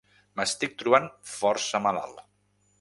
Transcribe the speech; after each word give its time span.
M'estic 0.39 0.73
trobant 0.79 1.05
força 1.35 1.85
malalt. 1.89 2.29